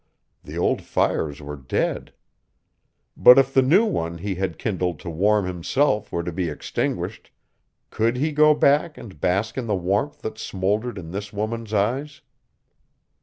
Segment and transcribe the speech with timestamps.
[0.43, 2.11] The old fires were dead.
[3.15, 7.29] But if the new one he had kindled to warm himself were to be extinguished,
[7.91, 12.21] could he go back and bask in the warmth that smoldered in this woman's eyes?